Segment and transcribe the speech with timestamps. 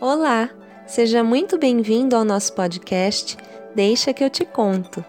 [0.00, 0.48] Olá,
[0.86, 3.36] seja muito bem-vindo ao nosso podcast
[3.74, 5.04] Deixa que eu te conto.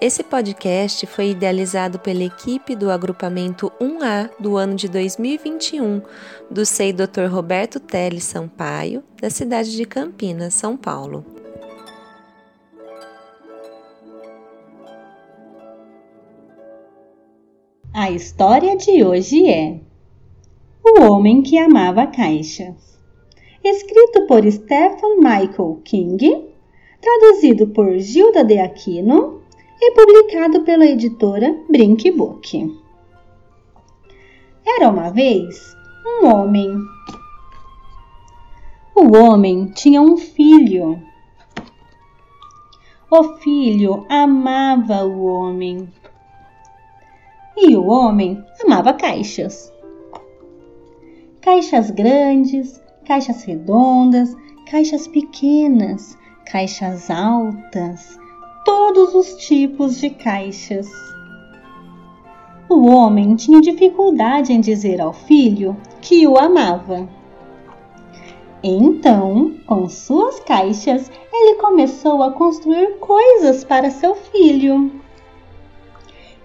[0.00, 6.00] Esse podcast foi idealizado pela equipe do agrupamento 1A do ano de 2021
[6.48, 7.26] do SEI Dr.
[7.28, 11.26] Roberto Teles Sampaio, da cidade de Campinas, São Paulo.
[17.92, 19.80] A história de hoje é
[20.84, 22.97] O Homem que Amava Caixas.
[24.08, 26.46] Escrito por Stephen Michael King,
[26.98, 29.42] traduzido por Gilda de Aquino
[29.78, 32.74] e publicado pela editora Brink Book.
[34.66, 36.74] Era uma vez um homem.
[38.94, 40.98] O homem tinha um filho.
[43.10, 45.86] O filho amava o homem.
[47.58, 49.70] E o homem amava caixas.
[51.42, 54.36] Caixas grandes, caixas redondas,
[54.70, 58.20] caixas pequenas, caixas altas,
[58.66, 60.86] todos os tipos de caixas.
[62.68, 67.08] O homem tinha dificuldade em dizer ao filho que o amava.
[68.62, 74.92] Então, com suas caixas, ele começou a construir coisas para seu filho.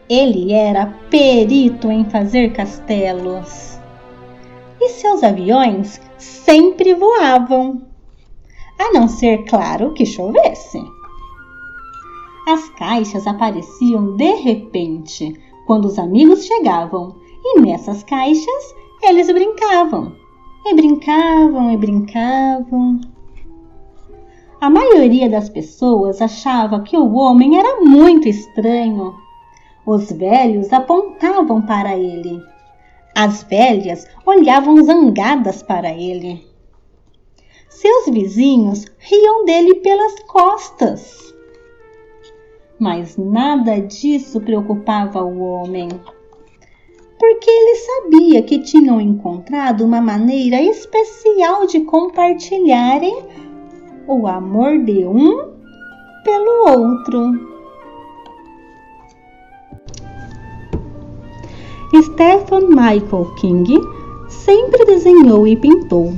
[0.07, 3.82] Ele era perito em fazer castelos.
[4.83, 7.83] E seus aviões sempre voavam,
[8.77, 10.77] a não ser, claro, que chovesse.
[12.45, 15.33] As caixas apareciam de repente
[15.65, 20.11] quando os amigos chegavam, e nessas caixas eles brincavam.
[20.65, 22.99] E brincavam e brincavam.
[24.59, 29.15] A maioria das pessoas achava que o homem era muito estranho
[29.85, 32.41] os velhos apontavam para ele.
[33.15, 36.43] As velhas olhavam zangadas para ele.
[37.69, 41.33] Seus vizinhos riam dele pelas costas.
[42.79, 45.89] Mas nada disso preocupava o homem,
[47.19, 53.23] porque ele sabia que tinham encontrado uma maneira especial de compartilharem
[54.07, 55.53] o amor de um
[56.23, 57.52] pelo outro.
[62.01, 63.79] Stephen Michael King
[64.27, 66.11] sempre desenhou e pintou.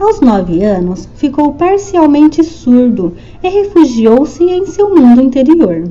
[0.00, 5.84] Aos nove anos, ficou parcialmente surdo e refugiou-se em seu mundo interior,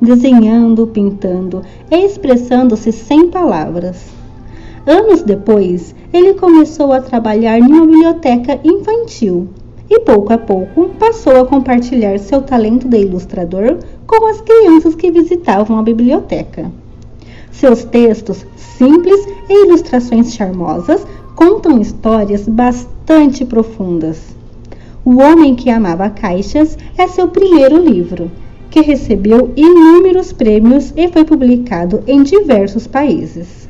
[0.00, 1.60] desenhando, pintando
[1.90, 4.06] e expressando-se sem palavras.
[4.86, 9.48] Anos depois, ele começou a trabalhar em uma biblioteca infantil
[9.90, 13.76] e pouco a pouco passou a compartilhar seu talento de ilustrador
[14.06, 16.70] com as crianças que visitavam a biblioteca.
[17.54, 21.06] Seus textos, simples e ilustrações charmosas,
[21.36, 24.34] contam histórias bastante profundas.
[25.04, 28.28] O Homem que Amava Caixas é seu primeiro livro,
[28.70, 33.68] que recebeu inúmeros prêmios e foi publicado em diversos países.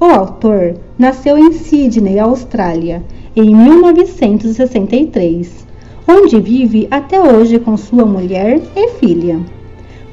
[0.00, 3.02] O autor nasceu em Sydney, Austrália,
[3.36, 5.66] em 1963,
[6.08, 9.40] onde vive até hoje com sua mulher e filha.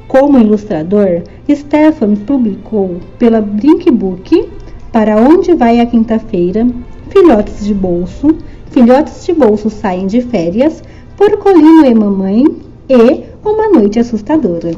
[0.08, 1.22] Como ilustrador,
[1.56, 4.50] Stefan publicou pela Brinkbook
[4.92, 6.68] Para Onde Vai a Quinta-feira,
[7.10, 8.38] Filhotes de Bolso,
[8.70, 10.84] Filhotes de Bolso Saem de Férias,
[11.18, 12.46] Porcolino e Mamãe
[12.90, 14.72] e Uma Noite Assustadora.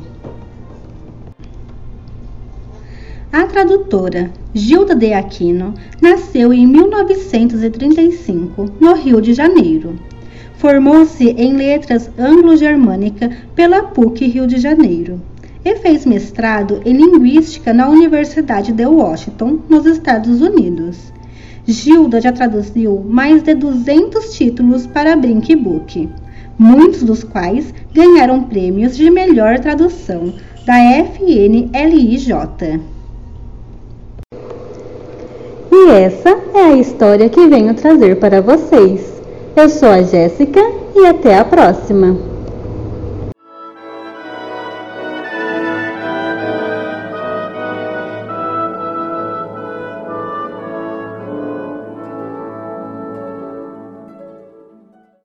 [3.32, 9.96] A tradutora Gilda de Aquino nasceu em 1935, no Rio de Janeiro.
[10.56, 15.20] Formou-se em letras anglo-germânica pela PUC Rio de Janeiro
[15.66, 21.14] e fez mestrado em linguística na Universidade de Washington, nos Estados Unidos.
[21.66, 26.10] Gilda já traduziu mais de 200 títulos para Brink Book,
[26.58, 30.34] muitos dos quais ganharam prêmios de melhor tradução
[30.66, 32.34] da FNLIJ.
[35.72, 39.22] E essa é a história que venho trazer para vocês.
[39.56, 40.62] Eu sou a Jéssica
[40.96, 42.33] e até a próxima!